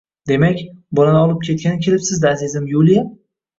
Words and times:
Demak, 0.29 0.63
bolani 0.99 1.19
olib 1.27 1.45
ketgani 1.49 1.83
kelibsiz-da, 1.89 2.35
azizam 2.39 2.69
Yuliya?! 2.75 3.07